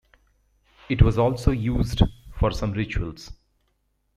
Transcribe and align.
It 0.89 1.03
was 1.03 1.19
also 1.19 1.51
used 1.51 2.01
for 2.39 2.49
some 2.49 2.71
rituals. 2.71 3.33